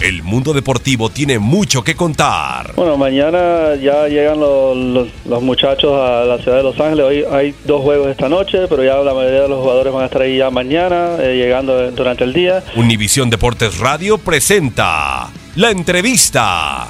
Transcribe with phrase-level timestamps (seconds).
[0.00, 2.72] El mundo deportivo tiene mucho que contar.
[2.74, 7.04] Bueno, mañana ya llegan los, los, muchachos a la ciudad de Los Ángeles.
[7.04, 10.06] Hoy hay dos juegos esta noche, pero ya la mayoría de los jugadores van a
[10.06, 12.64] estar ahí ya mañana, eh, llegando durante el día.
[12.76, 16.88] Univisión Deportes Radio presenta la entrevista.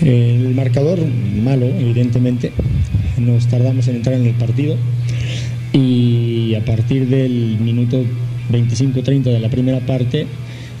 [0.00, 2.54] El marcador malo, evidentemente.
[3.18, 4.76] Nos tardamos en entrar en el partido
[5.74, 8.02] y a partir del minuto
[8.50, 10.26] 25-30 de la primera parte,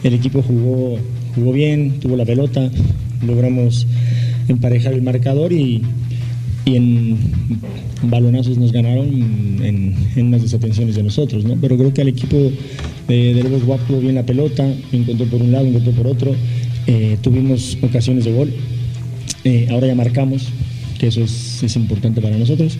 [0.02, 0.98] el equipo jugó,
[1.34, 2.70] jugó bien, tuvo la pelota,
[3.26, 3.86] logramos
[4.48, 5.82] emparejar el marcador y,
[6.66, 7.16] en
[8.02, 11.56] balonazos nos ganaron en, en, unas desatenciones de nosotros, ¿no?
[11.58, 12.36] Pero creo que el equipo
[13.08, 16.34] de, de Lobos Guap tuvo bien la pelota, encontró por un lado, encontró por otro,
[16.86, 18.52] eh, tuvimos ocasiones de gol,
[19.44, 20.48] eh, ahora ya marcamos,
[20.98, 22.76] que eso es, importante para nosotros.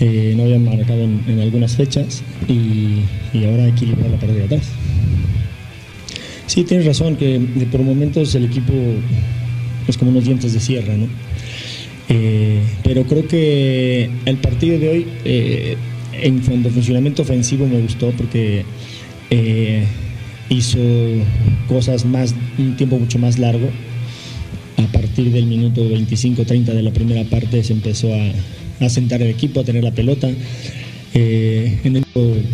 [0.00, 3.04] Eh, no habían marcado en, algunas fechas y,
[3.44, 4.62] ahora equilibrar la parte de atrás.
[6.46, 7.38] Sí, tienes razón, que
[7.70, 8.72] por momentos el equipo
[9.86, 11.06] es como unos dientes de sierra, ¿no?
[12.08, 15.76] Eh, pero creo que el partido de hoy, eh,
[16.12, 18.64] en de funcionamiento ofensivo, me gustó porque
[20.48, 20.80] hizo
[21.68, 23.70] cosas más, un tiempo mucho más largo.
[24.92, 29.60] Partir del minuto 25-30 de la primera parte se empezó a, a sentar el equipo,
[29.60, 30.28] a tener la pelota.
[31.12, 32.04] Eh, en el,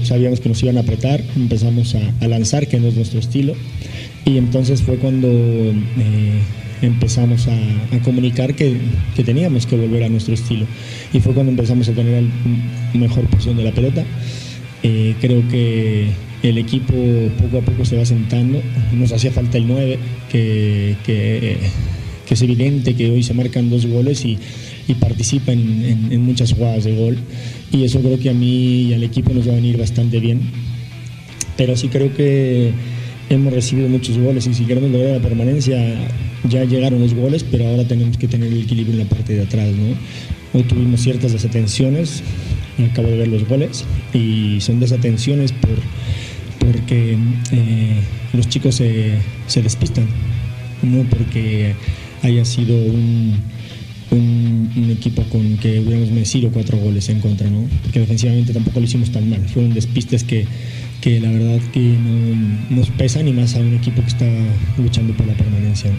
[0.05, 3.55] sabíamos que nos iban a apretar, empezamos a, lanzar, que no es nuestro estilo,
[4.25, 6.41] y entonces fue cuando eh,
[6.81, 8.79] empezamos a, comunicar que,
[9.25, 10.67] teníamos que volver a nuestro estilo,
[11.12, 12.25] y fue cuando empezamos a tener
[12.95, 14.05] mejor posición de la pelota.
[14.83, 16.07] Eh, creo que
[16.42, 16.95] el equipo
[17.39, 18.62] poco a poco se va sentando,
[18.95, 19.98] nos hacía falta el 9,
[20.31, 21.59] que, que
[22.34, 24.38] es evidente que hoy se marcan dos goles y
[24.88, 27.16] y participa en, muchas jugadas de gol.
[27.72, 30.41] Y eso creo que a mí y al equipo nos va a venir bastante bien.
[31.56, 32.70] Pero sí creo que
[33.28, 35.78] hemos recibido muchos goles y si queremos lograr la permanencia,
[36.48, 39.42] ya llegaron los goles, pero ahora tenemos que tener el equilibrio en la parte de
[39.42, 39.68] atrás.
[39.68, 39.96] ¿no?
[40.58, 42.22] Hoy tuvimos ciertas desatenciones,
[42.92, 45.78] acabo de ver los goles, y son desatenciones por,
[46.58, 47.17] porque
[47.52, 47.96] eh,
[48.33, 49.14] los chicos se,
[49.48, 50.06] se despistan,
[50.83, 51.74] no porque
[52.22, 53.34] haya sido un
[54.10, 57.64] un, equipo con que hubiéramos merecido cuatro goles en contra, ¿no?
[57.82, 59.40] Porque defensivamente tampoco lo hicimos tan mal.
[59.48, 60.46] Fueron despistes que,
[61.00, 64.27] que la verdad que no nos pesan y más a un equipo que está
[64.78, 65.90] luchando por la permanencia.